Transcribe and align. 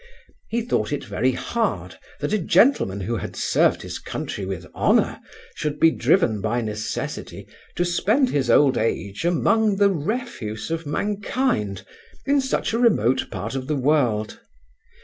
He 0.49 0.63
thought 0.63 0.91
it 0.91 1.03
very 1.05 1.33
hard, 1.33 1.99
that 2.21 2.33
a 2.33 2.39
gentleman 2.39 3.01
who 3.01 3.17
had 3.17 3.35
served 3.35 3.83
his 3.83 3.99
country 3.99 4.47
with 4.47 4.65
honour, 4.73 5.19
should 5.53 5.79
be 5.79 5.91
driven 5.91 6.41
by 6.41 6.59
necessity 6.61 7.47
to 7.75 7.85
spend 7.85 8.29
his 8.31 8.49
old 8.49 8.79
age, 8.79 9.25
among 9.25 9.75
the 9.75 9.89
refuse 9.91 10.71
of 10.71 10.87
mankind, 10.87 11.85
in 12.25 12.41
such 12.41 12.73
a 12.73 12.79
remote 12.79 13.29
part 13.29 13.53
of 13.53 13.67
the 13.67 13.75
world. 13.77 14.39